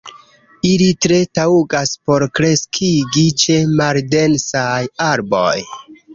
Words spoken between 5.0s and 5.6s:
arboj.